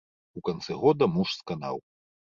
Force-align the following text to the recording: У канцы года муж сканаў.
У 0.39 0.43
канцы 0.49 0.79
года 0.87 1.11
муж 1.21 1.39
сканаў. 1.39 1.83